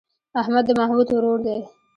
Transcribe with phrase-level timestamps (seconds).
[0.41, 1.59] احمد د محمود ورور دی.